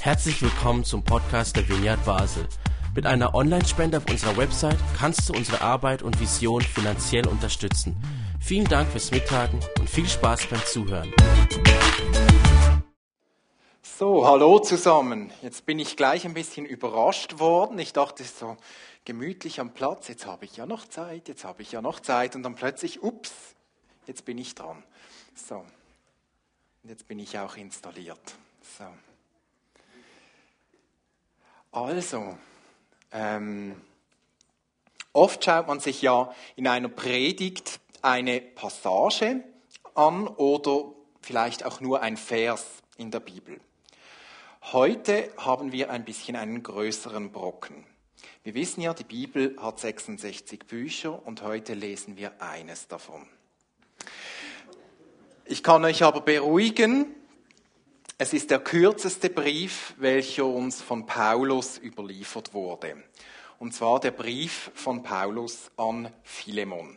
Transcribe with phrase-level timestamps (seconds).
[0.00, 2.48] Herzlich willkommen zum Podcast der Vineyard Basel.
[2.94, 7.96] Mit einer Online-Spende auf unserer Website kannst du unsere Arbeit und Vision finanziell unterstützen.
[8.40, 11.12] Vielen Dank fürs Mittagen und viel Spaß beim Zuhören.
[13.82, 15.32] So, hallo zusammen.
[15.42, 17.78] Jetzt bin ich gleich ein bisschen überrascht worden.
[17.78, 18.56] Ich dachte so
[19.04, 22.36] gemütlich am Platz, jetzt habe ich ja noch Zeit, jetzt habe ich ja noch Zeit
[22.36, 23.32] und dann plötzlich, ups,
[24.06, 24.82] jetzt bin ich dran.
[25.34, 25.64] So,
[26.82, 28.36] und jetzt bin ich auch installiert.
[28.78, 28.84] So.
[31.72, 32.36] Also,
[33.12, 33.80] ähm,
[35.12, 39.44] oft schaut man sich ja in einer Predigt eine Passage
[39.94, 42.64] an oder vielleicht auch nur ein Vers
[42.96, 43.60] in der Bibel.
[44.72, 47.86] Heute haben wir ein bisschen einen größeren Brocken.
[48.42, 53.26] Wir wissen ja, die Bibel hat 66 Bücher und heute lesen wir eines davon.
[55.44, 57.14] Ich kann euch aber beruhigen,
[58.18, 63.02] es ist der kürzeste Brief, welcher uns von Paulus überliefert wurde.
[63.58, 66.96] Und zwar der Brief von Paulus an Philemon.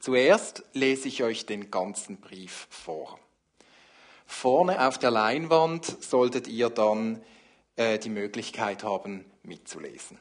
[0.00, 3.18] Zuerst lese ich euch den ganzen Brief vor.
[4.26, 7.22] Vorne auf der Leinwand solltet ihr dann
[7.76, 10.18] äh, die Möglichkeit haben, mitzulesen.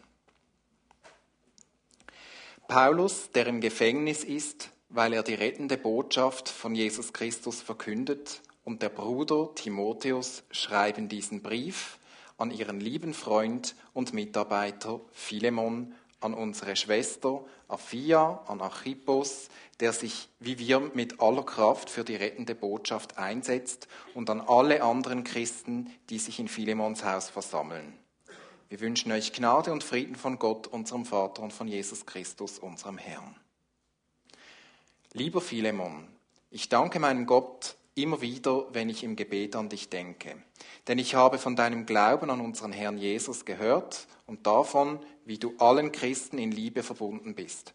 [2.67, 8.81] Paulus, der im Gefängnis ist, weil er die rettende Botschaft von Jesus Christus verkündet und
[8.81, 11.97] der Bruder Timotheus schreiben diesen Brief
[12.37, 20.29] an ihren lieben Freund und Mitarbeiter Philemon, an unsere Schwester Aphia, an Archippos, der sich
[20.39, 25.91] wie wir mit aller Kraft für die rettende Botschaft einsetzt, und an alle anderen Christen,
[26.09, 27.97] die sich in Philemons Haus versammeln.
[28.69, 32.97] Wir wünschen euch Gnade und Frieden von Gott, unserem Vater und von Jesus Christus, unserem
[32.97, 33.35] Herrn.
[35.11, 36.07] Lieber Philemon,
[36.49, 40.35] ich danke meinem Gott, immer wieder, wenn ich im Gebet an dich denke.
[40.87, 45.53] Denn ich habe von deinem Glauben an unseren Herrn Jesus gehört und davon, wie du
[45.57, 47.73] allen Christen in Liebe verbunden bist.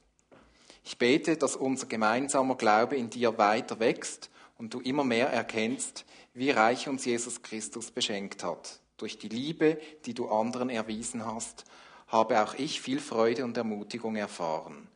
[0.85, 6.05] Ich bete, dass unser gemeinsamer Glaube in dir weiter wächst und du immer mehr erkennst,
[6.35, 8.81] wie reich uns Jesus Christus beschenkt hat.
[8.97, 11.65] Durch die Liebe, die du anderen erwiesen hast,
[12.09, 14.89] habe auch ich viel Freude und Ermutigung erfahren.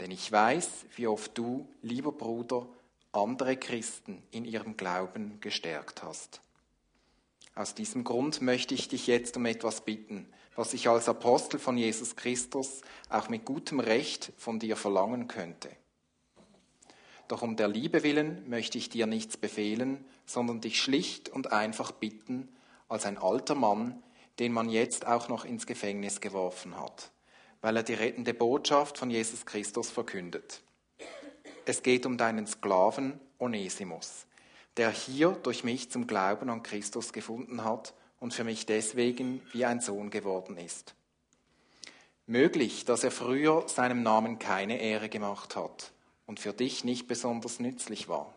[0.00, 2.66] Denn ich weiß, wie oft du, lieber Bruder,
[3.12, 6.40] andere Christen in ihrem Glauben gestärkt hast.
[7.54, 11.76] Aus diesem Grund möchte ich dich jetzt um etwas bitten, was ich als Apostel von
[11.76, 15.70] Jesus Christus auch mit gutem Recht von dir verlangen könnte.
[17.28, 21.92] Doch um der Liebe willen möchte ich dir nichts befehlen, sondern dich schlicht und einfach
[21.92, 22.48] bitten,
[22.88, 24.02] als ein alter Mann,
[24.38, 27.10] den man jetzt auch noch ins Gefängnis geworfen hat,
[27.60, 30.62] weil er die rettende Botschaft von Jesus Christus verkündet.
[31.64, 34.26] Es geht um deinen Sklaven Onesimus,
[34.76, 39.64] der hier durch mich zum Glauben an Christus gefunden hat und für mich deswegen wie
[39.64, 40.94] ein Sohn geworden ist.
[42.26, 45.92] Möglich, dass er früher seinem Namen keine Ehre gemacht hat
[46.26, 48.32] und für dich nicht besonders nützlich war.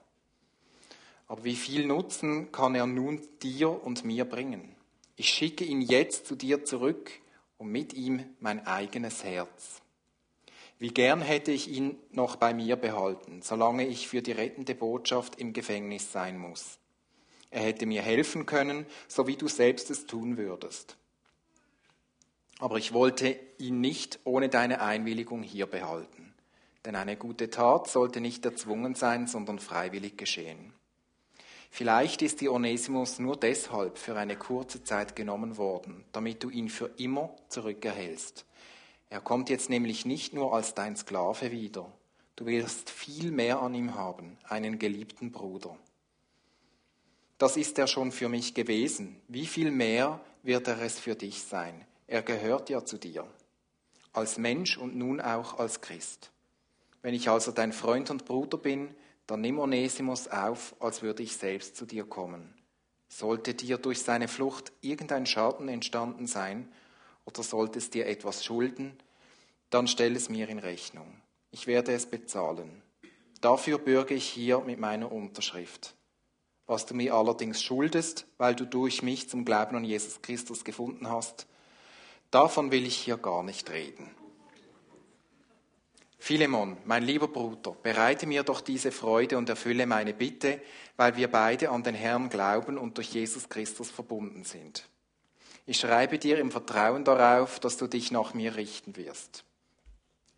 [1.28, 4.76] Aber wie viel Nutzen kann er nun dir und mir bringen?
[5.16, 7.12] Ich schicke ihn jetzt zu dir zurück
[7.60, 9.83] und mit ihm mein eigenes Herz.
[10.84, 15.40] Wie gern hätte ich ihn noch bei mir behalten, solange ich für die rettende Botschaft
[15.40, 16.78] im Gefängnis sein muss.
[17.52, 20.98] Er hätte mir helfen können, so wie du selbst es tun würdest.
[22.60, 26.34] Aber ich wollte ihn nicht ohne deine Einwilligung hier behalten.
[26.84, 30.74] Denn eine gute Tat sollte nicht erzwungen sein, sondern freiwillig geschehen.
[31.72, 36.68] Vielleicht ist die Onesimus nur deshalb für eine kurze Zeit genommen worden, damit du ihn
[36.68, 38.46] für immer zurückerhältst
[39.14, 41.86] er kommt jetzt nämlich nicht nur als dein Sklave wieder,
[42.36, 45.78] du wirst viel mehr an ihm haben, einen geliebten Bruder.
[47.38, 49.22] Das ist er schon für mich gewesen.
[49.28, 51.86] Wie viel mehr wird er es für dich sein?
[52.08, 53.28] Er gehört ja zu dir,
[54.14, 56.32] als Mensch und nun auch als Christ.
[57.04, 58.96] Wenn ich also dein Freund und Bruder bin,
[59.28, 62.56] dann nimm Onesimus auf, als würde ich selbst zu dir kommen.
[63.10, 66.68] Sollte dir durch seine Flucht irgendein Schaden entstanden sein,
[67.26, 68.98] oder solltest dir etwas schulden,
[69.70, 71.22] dann stell es mir in Rechnung.
[71.52, 72.82] Ich werde es bezahlen.
[73.42, 75.96] Dafür bürge ich hier mit meiner Unterschrift.
[76.66, 81.10] Was du mir allerdings schuldest, weil du durch mich zum Glauben an Jesus Christus gefunden
[81.10, 81.48] hast,
[82.32, 84.10] davon will ich hier gar nicht reden.
[86.24, 90.62] Philemon, mein lieber Bruder, bereite mir doch diese Freude und erfülle meine Bitte,
[90.96, 94.88] weil wir beide an den Herrn glauben und durch Jesus Christus verbunden sind.
[95.66, 99.46] Ich schreibe dir im Vertrauen darauf, dass du dich nach mir richten wirst.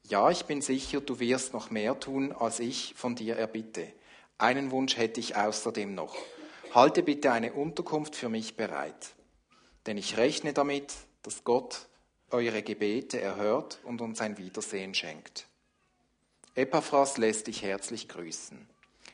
[0.03, 3.91] Ja, ich bin sicher, du wirst noch mehr tun, als ich von dir erbitte.
[4.37, 6.15] Einen Wunsch hätte ich außerdem noch.
[6.75, 9.15] halte bitte eine Unterkunft für mich bereit,
[9.87, 10.93] denn ich rechne damit,
[11.23, 11.87] dass Gott
[12.29, 15.47] eure Gebete erhört und uns ein Wiedersehen schenkt.
[16.53, 18.67] Epaphras lässt dich herzlich grüßen.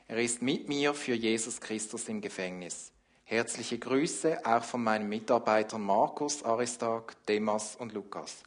[0.08, 2.91] Er ist mit mir für Jesus Christus im Gefängnis.
[3.32, 8.44] Herzliche Grüße auch von meinen Mitarbeitern Markus, Aristarch, Demas und Lukas.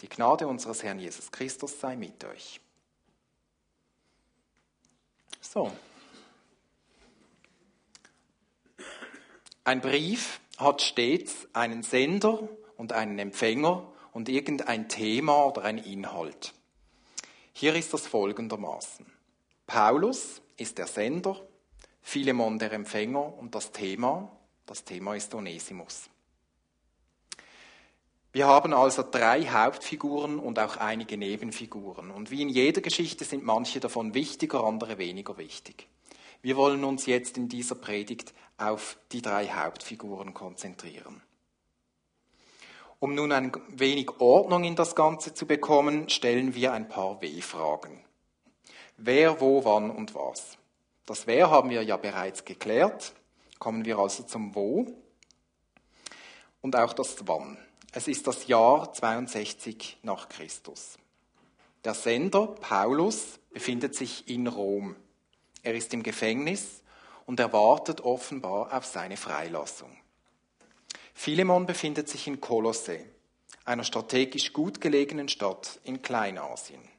[0.00, 2.60] Die Gnade unseres Herrn Jesus Christus sei mit euch.
[5.40, 5.70] So.
[9.62, 16.54] Ein Brief hat stets einen Sender und einen Empfänger und irgendein Thema oder ein Inhalt.
[17.52, 19.06] Hier ist das folgendermaßen.
[19.68, 21.40] Paulus ist der Sender,
[22.02, 24.30] Philemon der Empfänger und das Thema,
[24.66, 26.10] das Thema ist Onesimus.
[28.32, 32.10] Wir haben also drei Hauptfiguren und auch einige Nebenfiguren.
[32.10, 35.86] Und wie in jeder Geschichte sind manche davon wichtiger, andere weniger wichtig.
[36.40, 41.22] Wir wollen uns jetzt in dieser Predigt auf die drei Hauptfiguren konzentrieren.
[43.00, 48.02] Um nun ein wenig Ordnung in das Ganze zu bekommen, stellen wir ein paar W-Fragen.
[48.96, 50.56] Wer, wo, wann und was.
[51.06, 53.12] Das Wer haben wir ja bereits geklärt.
[53.58, 54.86] Kommen wir also zum Wo
[56.60, 57.58] und auch das Wann.
[57.92, 60.98] Es ist das Jahr 62 nach Christus.
[61.84, 64.96] Der Sender Paulus befindet sich in Rom.
[65.62, 66.82] Er ist im Gefängnis
[67.26, 69.94] und er wartet offenbar auf seine Freilassung.
[71.12, 73.00] Philemon befindet sich in Kolosse,
[73.64, 76.91] einer strategisch gut gelegenen Stadt in Kleinasien.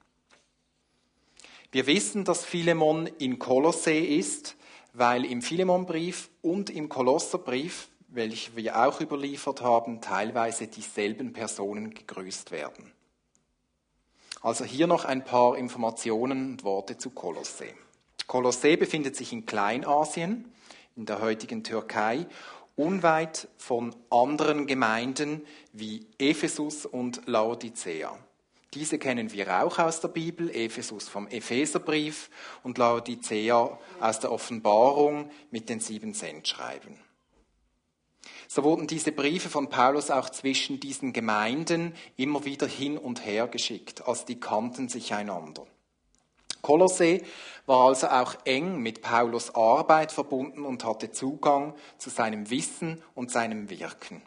[1.73, 4.55] Wir wissen, dass Philemon in Kolosse ist,
[4.93, 12.51] weil im Philemonbrief und im Kolosserbrief, welche wir auch überliefert haben, teilweise dieselben Personen gegrüßt
[12.51, 12.91] werden.
[14.41, 17.65] Also hier noch ein paar Informationen und Worte zu Kolosse.
[18.27, 20.53] Kolosse befindet sich in Kleinasien,
[20.95, 22.27] in der heutigen Türkei,
[22.75, 25.41] unweit von anderen Gemeinden
[25.71, 28.15] wie Ephesus und Laodicea.
[28.73, 32.29] Diese kennen wir auch aus der Bibel, Ephesus vom Epheserbrief
[32.63, 36.97] und Laodicea aus der Offenbarung mit den sieben Sendschreiben.
[38.47, 43.47] So wurden diese Briefe von Paulus auch zwischen diesen Gemeinden immer wieder hin und her
[43.47, 45.67] geschickt, als die kannten sich einander.
[46.61, 47.21] Kolosse
[47.65, 53.31] war also auch eng mit Paulus Arbeit verbunden und hatte Zugang zu seinem Wissen und
[53.31, 54.21] seinem Wirken.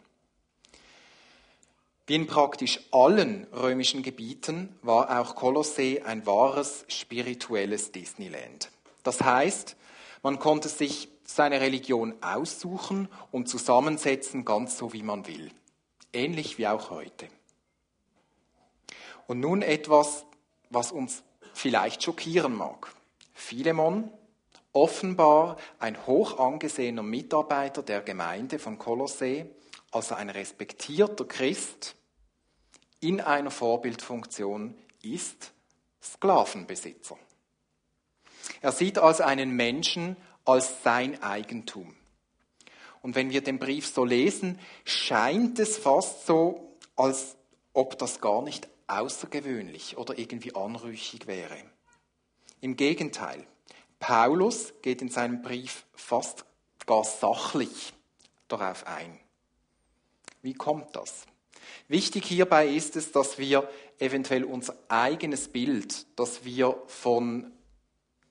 [2.07, 8.71] Wie in praktisch allen römischen Gebieten war auch Kolossee ein wahres spirituelles Disneyland.
[9.03, 9.75] Das heißt,
[10.23, 15.51] man konnte sich seine Religion aussuchen und zusammensetzen, ganz so wie man will.
[16.13, 17.27] Ähnlich wie auch heute.
[19.27, 20.25] Und nun etwas,
[20.69, 22.87] was uns vielleicht schockieren mag.
[23.33, 24.09] Philemon,
[24.71, 29.45] offenbar ein hoch angesehener Mitarbeiter der Gemeinde von Kolossee,
[29.91, 31.96] also ein respektierter Christ,
[32.99, 35.51] in einer Vorbildfunktion ist
[36.01, 37.17] Sklavenbesitzer.
[38.61, 40.15] Er sieht also einen Menschen
[40.45, 41.95] als sein Eigentum.
[43.01, 47.35] Und wenn wir den Brief so lesen, scheint es fast so, als
[47.73, 51.57] ob das gar nicht außergewöhnlich oder irgendwie anrüchig wäre.
[52.61, 53.45] Im Gegenteil,
[53.99, 56.45] Paulus geht in seinem Brief fast
[56.85, 57.93] gar sachlich
[58.47, 59.19] darauf ein.
[60.41, 61.25] Wie kommt das?
[61.87, 67.51] Wichtig hierbei ist es, dass wir eventuell unser eigenes Bild, das wir von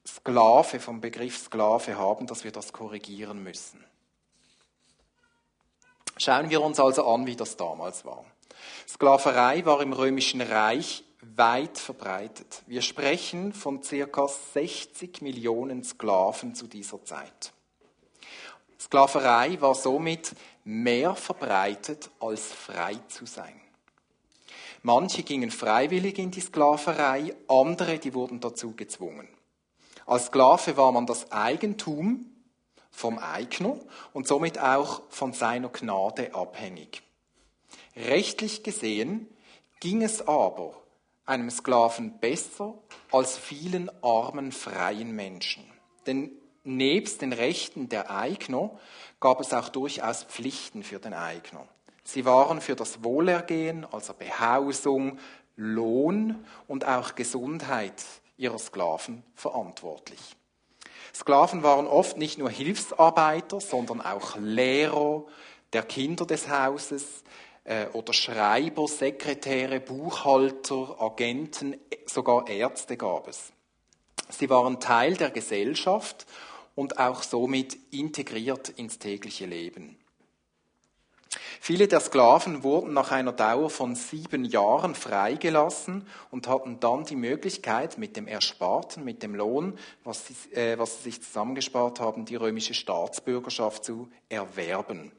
[0.06, 3.84] Sklave, vom Begriff Sklave haben, dass wir das korrigieren müssen.
[6.18, 8.24] Schauen wir uns also an, wie das damals war.
[8.88, 11.04] Sklaverei war im römischen Reich
[11.34, 12.62] weit verbreitet.
[12.66, 17.52] Wir sprechen von circa 60 Millionen Sklaven zu dieser Zeit.
[18.78, 20.34] Sklaverei war somit
[20.66, 23.60] mehr verbreitet als frei zu sein.
[24.82, 29.28] Manche gingen freiwillig in die Sklaverei, andere, die wurden dazu gezwungen.
[30.06, 32.26] Als Sklave war man das Eigentum
[32.90, 33.78] vom Eigner
[34.12, 37.02] und somit auch von seiner Gnade abhängig.
[37.94, 39.28] Rechtlich gesehen
[39.80, 40.74] ging es aber
[41.26, 42.74] einem Sklaven besser
[43.12, 45.64] als vielen armen freien Menschen.
[46.06, 46.30] Denn
[46.66, 48.70] nebst den Rechten der Eigner
[49.20, 51.66] gab es auch durchaus Pflichten für den Eigner.
[52.04, 55.18] Sie waren für das Wohlergehen, also Behausung,
[55.56, 58.04] Lohn und auch Gesundheit
[58.36, 60.20] ihrer Sklaven verantwortlich.
[61.14, 65.24] Sklaven waren oft nicht nur Hilfsarbeiter, sondern auch Lehrer
[65.72, 67.24] der Kinder des Hauses,
[67.66, 73.52] äh, oder Schreiber, Sekretäre, Buchhalter, Agenten, sogar Ärzte gab es.
[74.28, 76.26] Sie waren Teil der Gesellschaft
[76.76, 79.98] und auch somit integriert ins tägliche Leben.
[81.60, 87.16] Viele der Sklaven wurden nach einer Dauer von sieben Jahren freigelassen und hatten dann die
[87.16, 92.24] Möglichkeit, mit dem Ersparten, mit dem Lohn, was sie, äh, was sie sich zusammengespart haben,
[92.24, 95.10] die römische Staatsbürgerschaft zu erwerben.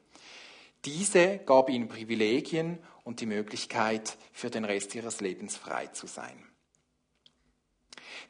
[0.84, 6.44] Diese gab ihnen Privilegien und die Möglichkeit, für den Rest ihres Lebens frei zu sein.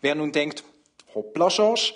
[0.00, 0.64] Wer nun denkt,
[1.14, 1.94] hoppla Schorsch,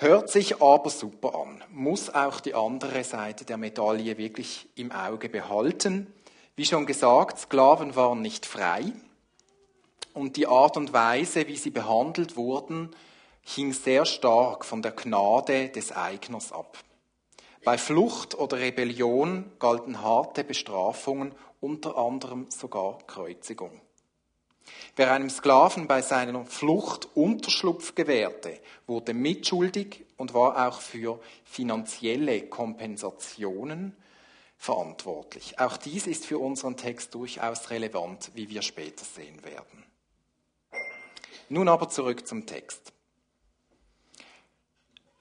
[0.00, 5.28] hört sich aber super an, muss auch die andere Seite der Medaille wirklich im Auge
[5.28, 6.12] behalten.
[6.56, 8.92] Wie schon gesagt, Sklaven waren nicht frei
[10.14, 12.90] und die Art und Weise, wie sie behandelt wurden,
[13.42, 16.78] hing sehr stark von der Gnade des Eigners ab.
[17.64, 23.80] Bei Flucht oder Rebellion galten harte Bestrafungen, unter anderem sogar Kreuzigung.
[24.96, 32.42] Wer einem Sklaven bei seiner Flucht Unterschlupf gewährte, wurde mitschuldig und war auch für finanzielle
[32.42, 33.96] Kompensationen
[34.56, 35.58] verantwortlich.
[35.60, 39.84] Auch dies ist für unseren Text durchaus relevant, wie wir später sehen werden.
[41.48, 42.92] Nun aber zurück zum Text.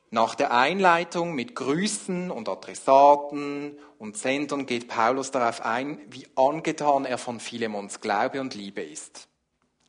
[0.09, 7.05] Nach der Einleitung mit Grüßen und Adressaten und Sendern geht Paulus darauf ein, wie angetan
[7.05, 9.26] er von Philemons Glaube und Liebe ist.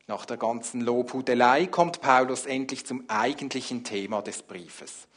[0.09, 5.07] Nach der ganzen Lobhudelei kommt Paulus endlich zum eigentlichen Thema des Briefes.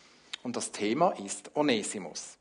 [0.42, 2.36] Und das Thema ist Onesimus.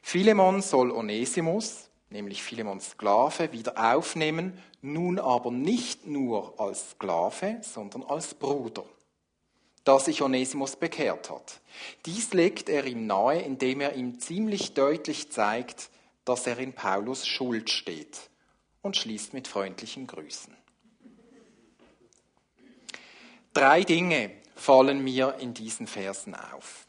[0.00, 8.02] Philemon soll Onesimus, nämlich Philemons Sklave, wieder aufnehmen, nun aber nicht nur als Sklave, sondern
[8.02, 8.86] als Bruder,
[9.84, 11.60] da sich Onesimus bekehrt hat.
[12.06, 15.90] Dies legt er ihm nahe, indem er ihm ziemlich deutlich zeigt,
[16.24, 18.30] dass er in Paulus Schuld steht
[18.80, 20.57] und schließt mit freundlichen Grüßen.
[23.58, 26.86] Drei Dinge fallen mir in diesen Versen auf.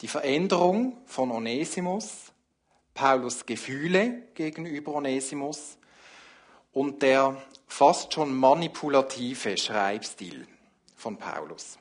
[0.00, 2.32] Die Veränderung von Onesimus,
[2.94, 5.78] Paulus Gefühle gegenüber Onesimus
[6.72, 10.48] und der fast schon manipulative Schreibstil
[10.96, 11.78] von Paulus.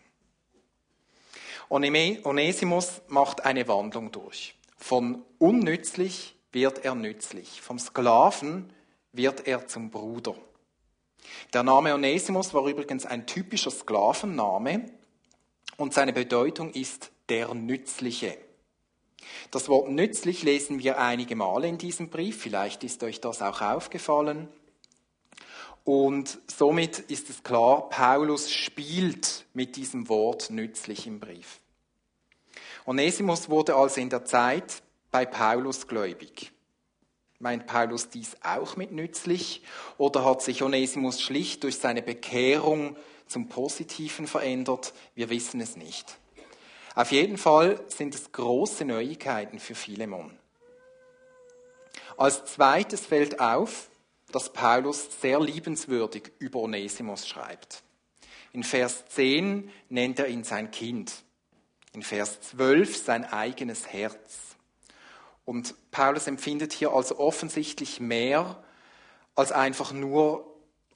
[1.67, 4.55] Onesimus macht eine Wandlung durch.
[4.77, 7.63] Von unnützlich wird er nützlich.
[7.63, 8.71] Vom Sklaven
[9.11, 10.35] wird er zum Bruder.
[11.53, 14.85] Der Name Onesimus war übrigens ein typischer Sklavenname
[15.77, 18.37] und seine Bedeutung ist der Nützliche.
[19.51, 23.61] Das Wort nützlich lesen wir einige Male in diesem Brief, vielleicht ist euch das auch
[23.61, 24.47] aufgefallen.
[25.83, 31.61] Und somit ist es klar, Paulus spielt mit diesem Wort nützlich im Brief.
[32.85, 34.81] Onesimus wurde also in der Zeit
[35.11, 36.51] bei Paulus gläubig.
[37.39, 39.61] Meint Paulus dies auch mit nützlich
[39.97, 42.95] oder hat sich Onesimus schlicht durch seine Bekehrung
[43.27, 44.93] zum Positiven verändert?
[45.13, 46.17] Wir wissen es nicht.
[46.95, 50.35] Auf jeden Fall sind es große Neuigkeiten für Philemon.
[52.17, 53.89] Als zweites fällt auf,
[54.31, 57.83] dass Paulus sehr liebenswürdig über Onesimus schreibt.
[58.51, 61.13] In Vers 10 nennt er ihn sein Kind.
[61.93, 64.46] In Vers 12 sein eigenes Herz.
[65.47, 68.61] Und Paulus empfindet hier also offensichtlich mehr
[69.33, 70.45] als einfach nur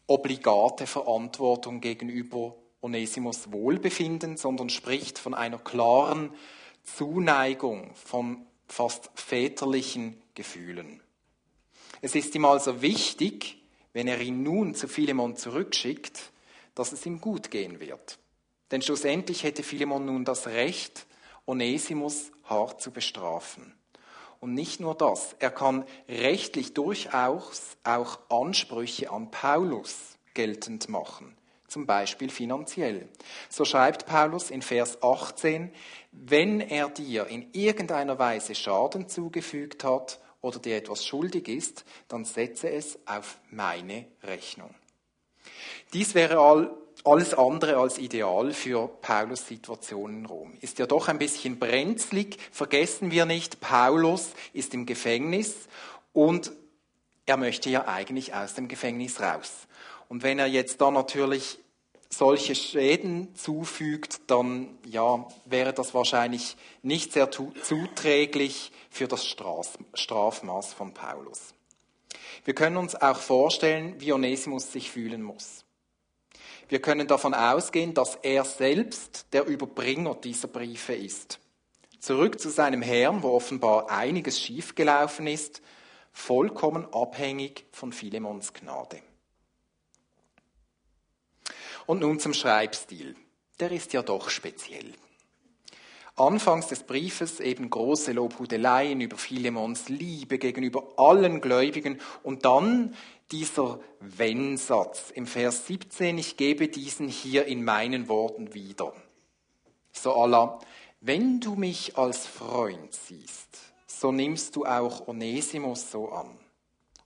[0.08, 6.34] obligate Verantwortung gegenüber Onesimus Wohlbefinden, sondern spricht von einer klaren
[6.84, 11.00] Zuneigung, von fast väterlichen Gefühlen.
[12.02, 16.34] Es ist ihm also wichtig, wenn er ihn nun zu Philemon zurückschickt,
[16.76, 18.20] dass es ihm gut gehen wird.
[18.72, 21.08] Denn schlussendlich hätte Philemon nun das Recht,
[21.46, 23.74] Onesimus hart zu bestrafen.
[24.42, 31.86] Und nicht nur das, er kann rechtlich durchaus auch Ansprüche an Paulus geltend machen, zum
[31.86, 33.08] Beispiel finanziell.
[33.50, 35.72] So schreibt Paulus in Vers 18,
[36.12, 42.26] wenn er dir in irgendeiner Weise Schaden zugefügt hat oder dir etwas schuldig ist, dann
[42.26, 44.74] setze es auf meine Rechnung.
[45.94, 50.54] Dies wäre all alles andere als ideal für Paulus Situation in Rom.
[50.62, 52.38] Ist ja doch ein bisschen brenzlig.
[52.52, 55.56] Vergessen wir nicht, Paulus ist im Gefängnis
[56.14, 56.52] und
[57.26, 59.68] er möchte ja eigentlich aus dem Gefängnis raus.
[60.10, 61.60] Und wenn er jetzt da natürlich
[62.10, 70.94] solche Schäden zufügt, dann ja, wäre das wahrscheinlich nicht sehr zuträglich für das Strafmaß von
[70.94, 71.54] Paulus.
[72.44, 75.61] Wir können uns auch vorstellen, wie Onesimus sich fühlen muss.
[76.72, 81.42] Wir können davon ausgehen, dass er selbst der Überbringer dieser Briefe ist.
[82.00, 85.62] Zurück zu seinem Herrn, wo offenbar einiges schiefgelaufen ist,
[86.14, 89.02] vollkommen abhängig von Philemons Gnade.
[91.88, 93.18] Und nun zum Schreibstil.
[93.60, 94.94] Der ist ja doch speziell.
[96.16, 102.96] Anfangs des Briefes eben große Lobhudeleien über Philemons Liebe gegenüber allen Gläubigen und dann
[103.32, 108.94] dieser Wenn-Satz im Vers 17, ich gebe diesen hier in meinen Worten wieder.
[109.92, 110.60] So Allah,
[111.00, 113.58] wenn du mich als Freund siehst,
[113.88, 116.38] so nimmst du auch Onesimus so an.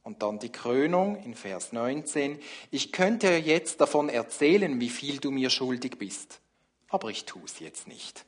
[0.04, 2.40] Und dann die Krönung in Vers 19.
[2.70, 6.42] Ich könnte jetzt davon erzählen, wie viel du mir schuldig bist,
[6.90, 8.26] aber ich tue es jetzt nicht.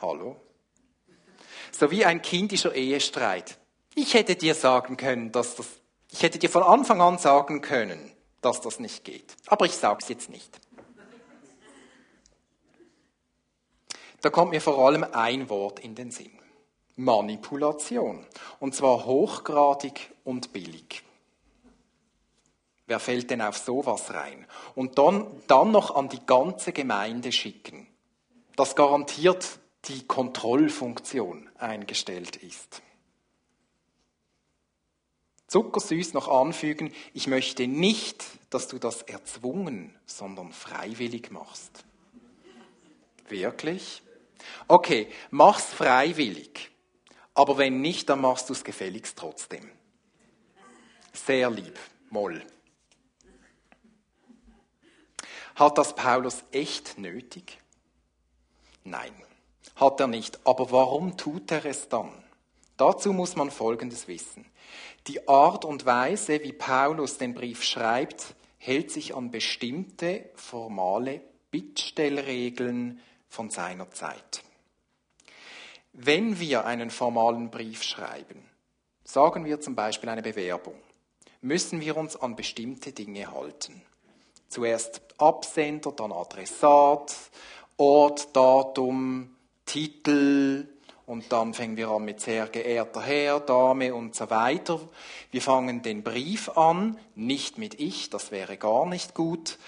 [0.00, 0.36] Hallo?
[1.72, 3.58] So wie ein kindischer Ehestreit.
[3.94, 5.66] Ich hätte dir sagen können, dass das,
[6.16, 9.36] ich hätte dir von Anfang an sagen können, dass das nicht geht.
[9.48, 10.58] Aber ich sage es jetzt nicht.
[14.22, 16.32] Da kommt mir vor allem ein Wort in den Sinn.
[16.96, 18.24] Manipulation.
[18.60, 21.04] Und zwar hochgradig und billig.
[22.86, 24.46] Wer fällt denn auf sowas rein?
[24.74, 27.88] Und dann, dann noch an die ganze Gemeinde schicken.
[28.56, 32.80] Das garantiert die Kontrollfunktion eingestellt ist.
[35.46, 41.84] Zuckersüß noch anfügen, ich möchte nicht, dass du das erzwungen, sondern freiwillig machst.
[43.28, 44.02] Wirklich?
[44.68, 46.70] Okay, mach's freiwillig.
[47.34, 49.70] Aber wenn nicht, dann machst du es gefälligst trotzdem.
[51.12, 51.78] Sehr lieb,
[52.10, 52.44] Moll.
[55.54, 57.58] Hat das Paulus echt nötig?
[58.84, 59.12] Nein,
[59.74, 60.38] hat er nicht.
[60.44, 62.12] Aber warum tut er es dann?
[62.76, 64.44] Dazu muss man Folgendes wissen.
[65.08, 71.20] Die Art und Weise, wie Paulus den Brief schreibt, hält sich an bestimmte formale
[71.52, 74.42] Bittstellregeln von seiner Zeit.
[75.92, 78.44] Wenn wir einen formalen Brief schreiben,
[79.04, 80.80] sagen wir zum Beispiel eine Bewerbung,
[81.40, 83.80] müssen wir uns an bestimmte Dinge halten.
[84.48, 87.14] Zuerst Absender, dann Adressat,
[87.76, 90.66] Ort, Datum, Titel
[91.06, 94.80] und dann fangen wir an mit sehr geehrter Herr, Dame und so weiter.
[95.30, 99.58] Wir fangen den Brief an, nicht mit ich, das wäre gar nicht gut.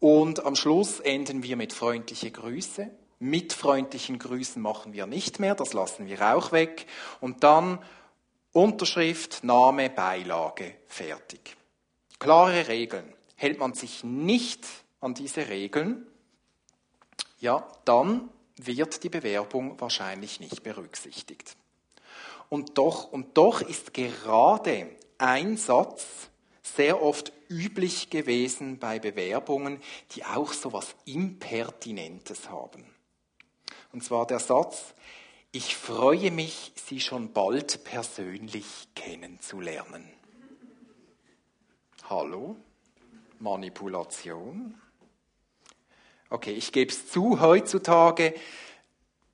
[0.00, 2.90] Und am Schluss enden wir mit freundliche Grüße
[3.24, 6.86] mit freundlichen Grüßen machen wir nicht mehr, das lassen wir auch weg.
[7.20, 7.78] Und dann
[8.52, 11.56] Unterschrift, Name, Beilage, fertig.
[12.18, 13.10] Klare Regeln.
[13.36, 14.66] Hält man sich nicht
[15.00, 16.06] an diese Regeln,
[17.40, 21.56] ja, dann wird die Bewerbung wahrscheinlich nicht berücksichtigt.
[22.48, 24.88] Und doch, und doch ist gerade
[25.18, 26.30] ein Satz
[26.62, 29.80] sehr oft üblich gewesen bei Bewerbungen,
[30.12, 32.84] die auch so was Impertinentes haben.
[33.92, 34.94] Und zwar der Satz,
[35.52, 40.08] ich freue mich, Sie schon bald persönlich kennenzulernen.
[42.08, 42.56] Hallo?
[43.38, 44.74] Manipulation?
[46.30, 48.34] Okay, ich gebe es zu, heutzutage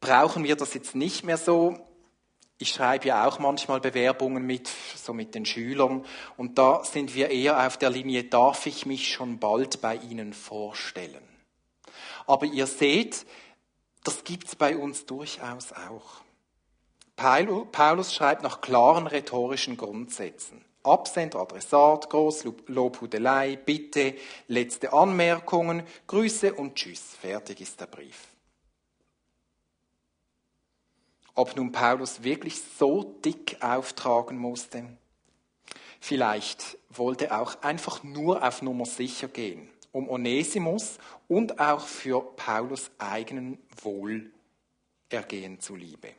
[0.00, 1.78] brauchen wir das jetzt nicht mehr so.
[2.58, 6.04] Ich schreibe ja auch manchmal Bewerbungen mit, so mit den Schülern,
[6.36, 10.34] und da sind wir eher auf der Linie, darf ich mich schon bald bei Ihnen
[10.34, 11.22] vorstellen?
[12.26, 13.24] Aber ihr seht,
[14.04, 16.20] das gibt es bei uns durchaus auch.
[17.16, 20.64] Paulus schreibt nach klaren rhetorischen Grundsätzen.
[20.82, 24.14] Absender, Adressat, Großlobhudelei, Bitte,
[24.48, 27.16] letzte Anmerkungen, Grüße und Tschüss.
[27.20, 28.28] Fertig ist der Brief.
[31.34, 34.84] Ob nun Paulus wirklich so dick auftragen musste?
[36.00, 42.20] Vielleicht wollte er auch einfach nur auf Nummer sicher gehen um Onesimus und auch für
[42.36, 46.14] Paulus eigenen Wohlergehen zuliebe.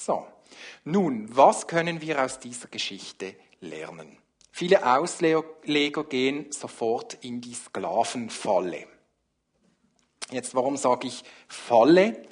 [0.00, 0.26] So,
[0.84, 4.16] nun, was können wir aus dieser Geschichte lernen?
[4.50, 8.86] Viele Ausleger gehen sofort in die Sklavenfalle.
[10.30, 12.26] Jetzt, warum sage ich Falle?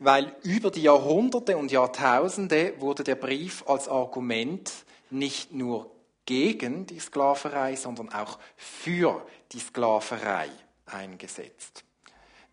[0.00, 4.72] Weil über die Jahrhunderte und Jahrtausende wurde der Brief als Argument
[5.10, 5.92] nicht nur
[6.26, 10.48] gegen die Sklaverei, sondern auch für die Sklaverei
[10.86, 11.83] eingesetzt.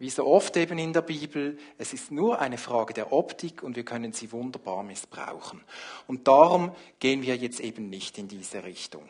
[0.01, 3.75] Wie so oft eben in der Bibel, es ist nur eine Frage der Optik und
[3.75, 5.63] wir können sie wunderbar missbrauchen.
[6.07, 9.07] Und darum gehen wir jetzt eben nicht in diese Richtung.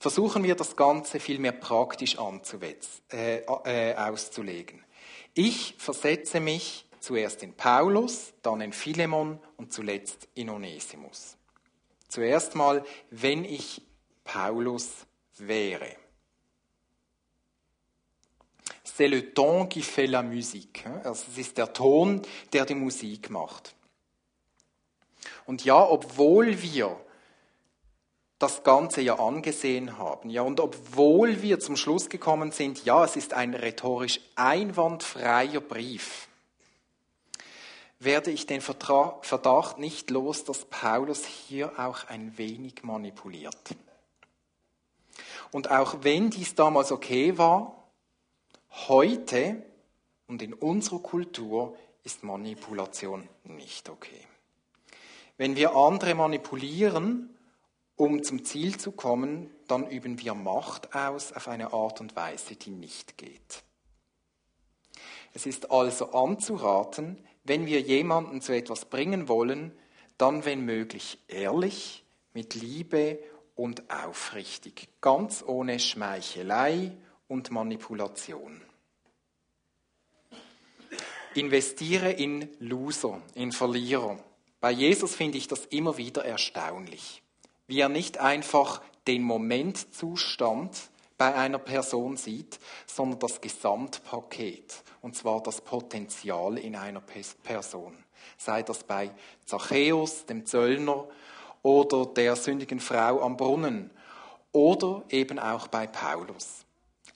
[0.00, 2.16] Versuchen wir das Ganze vielmehr praktisch
[3.12, 4.82] äh, äh, auszulegen.
[5.34, 11.36] Ich versetze mich zuerst in Paulus, dann in Philemon und zuletzt in Onesimus.
[12.08, 13.82] Zuerst mal, wenn ich
[14.24, 15.06] Paulus
[15.38, 15.94] wäre.
[18.96, 20.84] C'est le ton qui fait la musique.
[21.02, 23.74] Also es ist der Ton, der die Musik macht.
[25.46, 26.96] Und ja, obwohl wir
[28.38, 30.30] das Ganze ja angesehen haben.
[30.30, 36.28] Ja, und obwohl wir zum Schluss gekommen sind, ja, es ist ein rhetorisch einwandfreier Brief,
[37.98, 43.74] werde ich den Verdacht nicht los, dass Paulus hier auch ein wenig manipuliert.
[45.50, 47.83] Und auch wenn dies damals okay war,
[48.88, 49.62] heute
[50.26, 54.26] und in unserer Kultur ist Manipulation nicht okay.
[55.36, 57.36] Wenn wir andere manipulieren,
[57.96, 62.56] um zum Ziel zu kommen, dann üben wir Macht aus auf eine Art und Weise,
[62.56, 63.62] die nicht geht.
[65.32, 69.72] Es ist also anzuraten, wenn wir jemanden zu etwas bringen wollen,
[70.18, 73.18] dann wenn möglich ehrlich, mit Liebe
[73.54, 76.92] und aufrichtig, ganz ohne Schmeichelei
[77.28, 78.60] und Manipulation.
[81.34, 84.18] Investiere in Loser, in Verlierer.
[84.60, 87.22] Bei Jesus finde ich das immer wieder erstaunlich,
[87.66, 95.42] wie er nicht einfach den Momentzustand bei einer Person sieht, sondern das Gesamtpaket, und zwar
[95.42, 97.02] das Potenzial in einer
[97.42, 97.96] Person.
[98.36, 99.10] Sei das bei
[99.44, 101.06] Zachäus, dem Zöllner,
[101.62, 103.90] oder der sündigen Frau am Brunnen,
[104.52, 106.63] oder eben auch bei Paulus.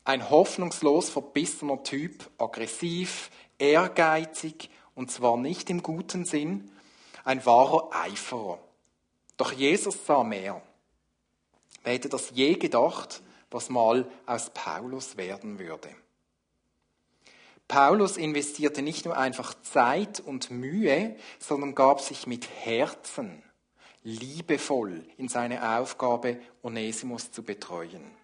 [0.08, 6.70] Ein hoffnungslos verbissener Typ, aggressiv, ehrgeizig, und zwar nicht im guten Sinn,
[7.24, 8.58] ein wahrer Eiferer.
[9.36, 10.62] Doch Jesus sah mehr.
[11.84, 15.90] Wer hätte das je gedacht, was mal aus Paulus werden würde?
[17.68, 23.42] Paulus investierte nicht nur einfach Zeit und Mühe, sondern gab sich mit Herzen
[24.04, 28.17] liebevoll in seine Aufgabe, Onesimus zu betreuen.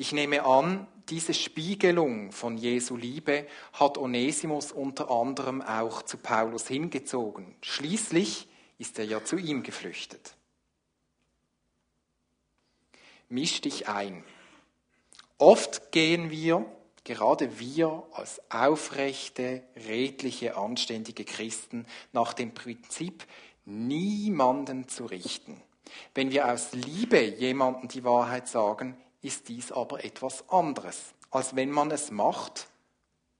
[0.00, 6.66] Ich nehme an, diese Spiegelung von Jesu Liebe hat Onesimus unter anderem auch zu Paulus
[6.66, 7.54] hingezogen.
[7.60, 10.36] Schließlich ist er ja zu ihm geflüchtet.
[13.28, 14.24] Misch dich ein.
[15.36, 16.64] Oft gehen wir,
[17.04, 21.84] gerade wir als aufrechte, redliche, anständige Christen,
[22.14, 23.26] nach dem Prinzip,
[23.66, 25.60] niemanden zu richten.
[26.14, 31.70] Wenn wir aus Liebe jemandem die Wahrheit sagen, ist dies aber etwas anderes, als wenn
[31.70, 32.68] man es macht,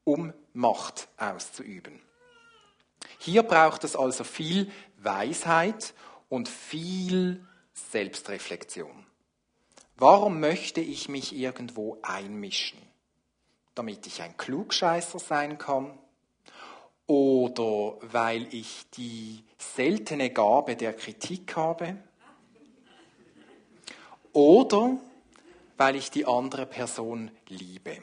[0.04, 2.00] um Macht auszuüben.
[3.18, 5.94] Hier braucht es also viel Weisheit
[6.28, 9.06] und viel Selbstreflexion.
[9.96, 12.80] Warum möchte ich mich irgendwo einmischen?
[13.74, 15.98] Damit ich ein Klugscheißer sein kann?
[17.06, 21.96] Oder weil ich die seltene Gabe der Kritik habe?
[24.32, 24.96] Oder
[25.80, 28.02] weil ich die andere Person liebe.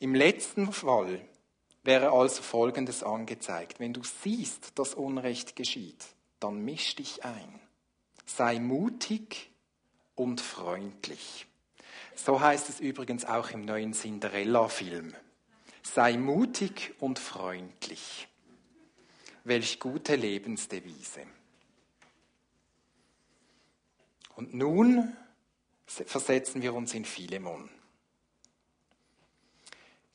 [0.00, 1.20] Im letzten Fall
[1.84, 3.78] wäre also Folgendes angezeigt.
[3.78, 6.04] Wenn du siehst, dass Unrecht geschieht,
[6.40, 7.60] dann misch dich ein.
[8.26, 9.52] Sei mutig
[10.16, 11.46] und freundlich.
[12.16, 15.14] So heißt es übrigens auch im neuen Cinderella-Film.
[15.84, 18.26] Sei mutig und freundlich.
[19.44, 21.20] Welch gute Lebensdevise.
[24.34, 25.16] Und nun
[26.06, 27.68] versetzen wir uns in Philemon.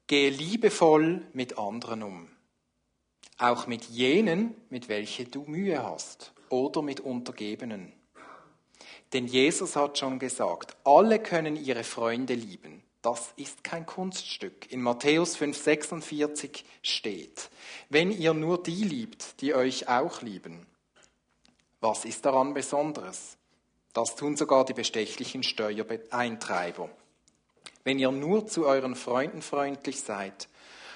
[0.08, 2.30] Gehe liebevoll mit anderen um,
[3.38, 7.92] auch mit jenen, mit welchen du Mühe hast, oder mit Untergebenen.
[9.14, 12.84] Denn Jesus hat schon gesagt, alle können ihre Freunde lieben.
[13.02, 14.72] Das ist kein Kunststück.
[14.72, 17.50] In Matthäus 5,46 steht,
[17.90, 20.66] wenn ihr nur die liebt, die euch auch lieben.
[21.80, 23.37] Was ist daran Besonderes?
[23.94, 26.90] Das tun sogar die bestechlichen Steuereintreiber.
[27.84, 30.50] Wenn ihr nur zu euren Freunden freundlich seid,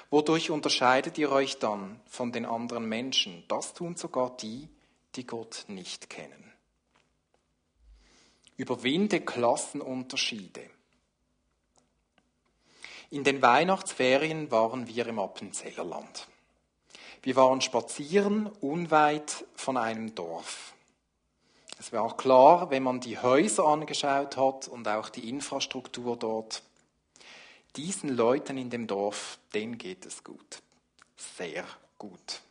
[0.10, 3.44] wodurch unterscheidet ihr euch dann von den anderen Menschen?
[3.48, 4.68] Das tun sogar die,
[5.16, 6.52] die Gott nicht kennen.
[8.58, 10.70] Überwinde Klassenunterschiede.
[13.10, 16.28] In den Weihnachtsferien waren wir im Appenzellerland.
[17.24, 20.74] Wir waren spazieren unweit von einem Dorf.
[21.82, 26.62] Es war klar, wenn man die Häuser angeschaut hat und auch die Infrastruktur dort,
[27.76, 30.62] diesen Leuten in dem Dorf, denen geht es gut.
[31.18, 31.66] Sehr
[31.98, 32.42] gut.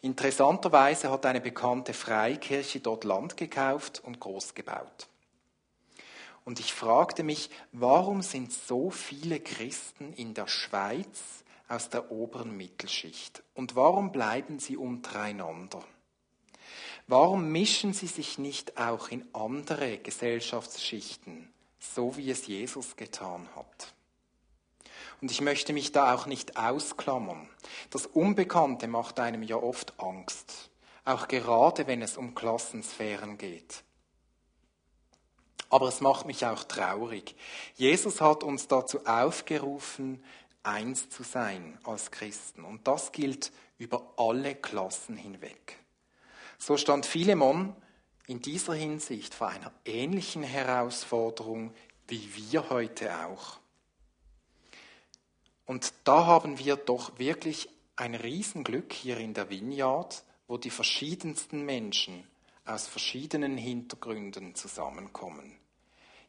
[0.00, 5.08] Interessanterweise hat eine bekannte Freikirche dort Land gekauft und groß gebaut.
[6.44, 12.56] Und ich fragte mich, warum sind so viele Christen in der Schweiz aus der oberen
[12.56, 13.42] Mittelschicht?
[13.54, 15.82] Und warum bleiben sie untereinander?
[17.12, 23.92] Warum mischen sie sich nicht auch in andere Gesellschaftsschichten, so wie es Jesus getan hat?
[25.20, 27.50] Und ich möchte mich da auch nicht ausklammern.
[27.90, 30.70] Das Unbekannte macht einem ja oft Angst,
[31.04, 33.84] auch gerade wenn es um Klassensphären geht.
[35.68, 37.36] Aber es macht mich auch traurig.
[37.74, 40.24] Jesus hat uns dazu aufgerufen,
[40.62, 42.64] eins zu sein als Christen.
[42.64, 45.81] Und das gilt über alle Klassen hinweg.
[46.64, 47.74] So stand Philemon
[48.28, 51.74] in dieser Hinsicht vor einer ähnlichen Herausforderung
[52.06, 53.58] wie wir heute auch.
[55.66, 61.64] Und da haben wir doch wirklich ein Riesenglück hier in der Vineyard, wo die verschiedensten
[61.64, 62.28] Menschen
[62.64, 65.58] aus verschiedenen Hintergründen zusammenkommen.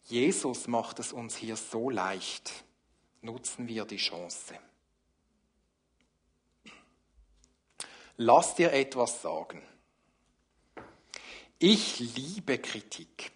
[0.05, 2.51] Jesus macht es uns hier so leicht.
[3.21, 4.55] Nutzen wir die Chance.
[8.17, 9.61] Lass dir etwas sagen.
[11.65, 13.31] Ich liebe Kritik.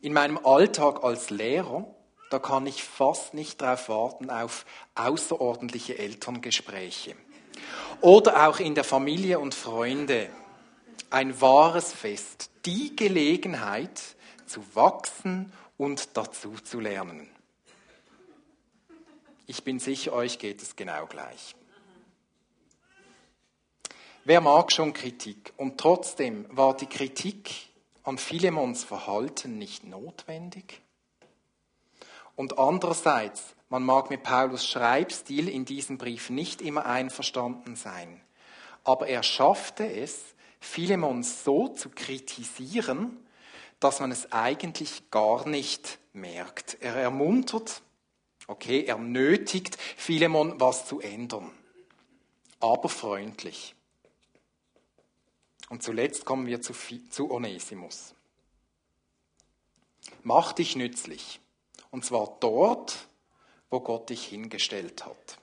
[0.00, 1.94] In meinem Alltag als Lehrer,
[2.30, 7.16] da kann ich fast nicht darauf warten auf außerordentliche Elterngespräche.
[8.00, 10.30] Oder auch in der Familie und Freunde.
[11.10, 12.48] Ein wahres Fest.
[12.64, 14.00] Die Gelegenheit
[14.46, 17.28] zu wachsen und dazu zu lernen.
[19.46, 21.54] Ich bin sicher, euch geht es genau gleich.
[24.24, 25.54] Wer mag schon Kritik?
[25.56, 27.50] Und trotzdem war die Kritik
[28.02, 30.82] an Philemons Verhalten nicht notwendig?
[32.36, 38.20] Und andererseits, man mag mit Paulus Schreibstil in diesem Brief nicht immer einverstanden sein,
[38.84, 43.26] aber er schaffte es, Philemon so zu kritisieren,
[43.78, 46.76] dass man es eigentlich gar nicht merkt.
[46.80, 47.80] Er ermuntert,
[48.46, 51.50] okay, er nötigt Philemon, was zu ändern,
[52.60, 53.74] aber freundlich.
[55.70, 56.74] Und zuletzt kommen wir zu,
[57.08, 58.14] zu Onesimus.
[60.22, 61.40] Mach dich nützlich.
[61.90, 63.08] Und zwar dort,
[63.70, 65.38] wo Gott dich hingestellt hat.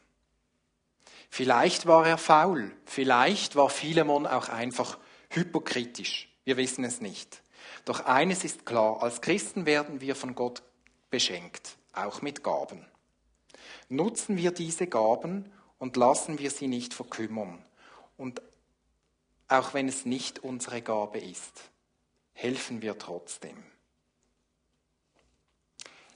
[1.30, 4.98] Vielleicht war er faul, vielleicht war Philemon auch einfach
[5.30, 6.30] hypokritisch.
[6.44, 7.42] Wir wissen es nicht.
[7.86, 10.62] Doch eines ist klar, als Christen werden wir von Gott
[11.10, 12.86] beschenkt, auch mit Gaben.
[13.90, 17.64] Nutzen wir diese Gaben und lassen wir sie nicht verkümmern.
[18.18, 18.42] Und
[19.48, 21.70] auch wenn es nicht unsere Gabe ist,
[22.34, 23.64] helfen wir trotzdem.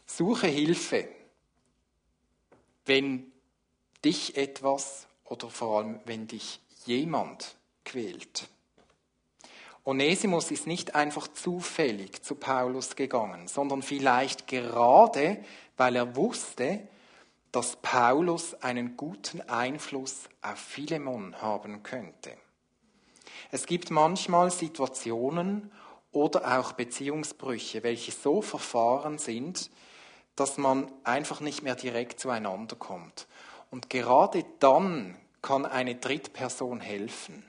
[0.06, 1.08] Suche Hilfe,
[2.86, 3.32] wenn
[4.04, 8.50] dich etwas oder vor allem wenn dich jemand quält.
[9.84, 15.44] Onesimus ist nicht einfach zufällig zu Paulus gegangen, sondern vielleicht gerade,
[15.78, 16.88] weil er wusste,
[17.52, 22.38] dass Paulus einen guten Einfluss auf Philemon haben könnte.
[23.52, 25.72] Es gibt manchmal Situationen
[26.12, 29.70] oder auch Beziehungsbrüche, welche so verfahren sind,
[30.38, 33.28] dass man einfach nicht mehr direkt zueinander kommt.
[33.70, 37.46] Und gerade dann kann eine Drittperson helfen.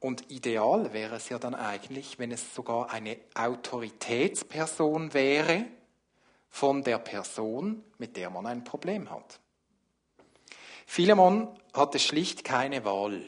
[0.00, 5.66] Und ideal wäre es ja dann eigentlich, wenn es sogar eine Autoritätsperson wäre
[6.48, 9.38] von der Person, mit der man ein Problem hat.
[10.86, 13.22] Philemon hatte schlicht keine Wahl.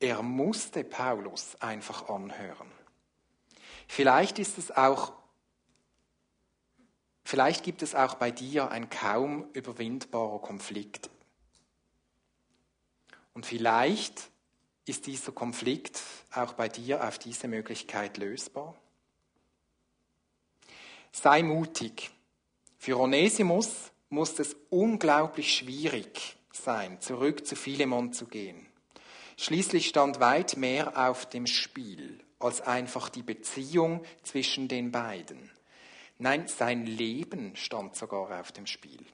[0.00, 2.70] Er musste Paulus einfach anhören.
[3.88, 5.12] Vielleicht ist es auch,
[7.24, 11.10] vielleicht gibt es auch bei dir ein kaum überwindbarer Konflikt.
[13.34, 14.30] Und vielleicht
[14.84, 16.00] ist dieser Konflikt
[16.32, 18.74] auch bei dir auf diese Möglichkeit lösbar.
[21.12, 22.10] Sei mutig.
[22.78, 28.67] Für Onesimus muss es unglaublich schwierig sein, zurück zu Philemon zu gehen.
[29.40, 35.48] Schließlich stand weit mehr auf dem Spiel als einfach die Beziehung zwischen den beiden.
[36.18, 39.06] Nein, sein Leben stand sogar auf dem Spiel.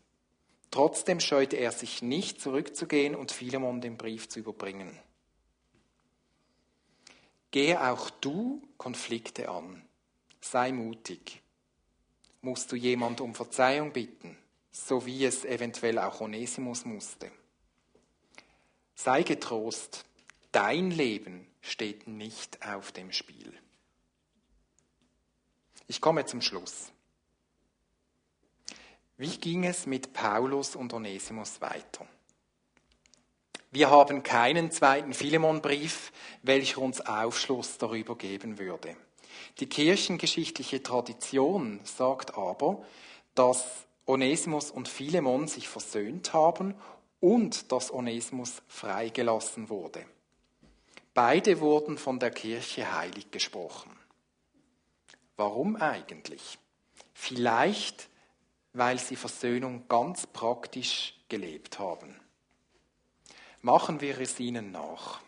[0.71, 4.99] Trotzdem scheute er sich nicht, zurückzugehen und Philemon den Brief zu überbringen.
[7.51, 9.85] Gehe auch du Konflikte an.
[10.41, 11.43] Sei mutig.
[12.41, 14.39] Musst du jemand um Verzeihung bitten,
[14.73, 17.31] so wie es eventuell auch Onesimus musste.
[18.95, 20.07] Sei getrost,
[20.55, 23.53] Dein Leben steht nicht auf dem Spiel.
[25.89, 26.93] Ich komme zum Schluss.
[29.17, 32.07] Wie ging es mit Paulus und Onesimus weiter?
[33.73, 36.13] Wir haben keinen zweiten Philemonbrief,
[36.45, 38.97] welcher uns Aufschluss darüber geben würde.
[39.59, 42.85] Die kirchengeschichtliche Tradition sagt aber,
[43.35, 46.77] dass Onesimus und Philemon sich versöhnt haben
[47.19, 50.07] und dass Onesimus freigelassen wurde.
[51.15, 53.97] Beide wurden von der Kirche heilig gesprochen.
[55.37, 56.59] Warum eigentlich?
[57.13, 58.09] Vielleicht,
[58.73, 62.21] weil sie Versöhnung ganz praktisch gelebt haben.
[63.63, 65.21] Machen wir es ihnen nach.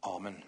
[0.00, 0.42] Amen.